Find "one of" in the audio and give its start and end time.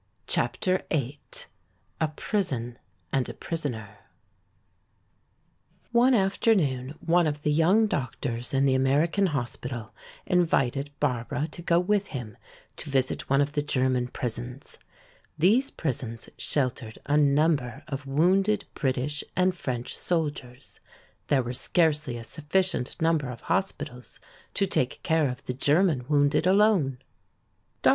7.05-7.43, 13.29-13.53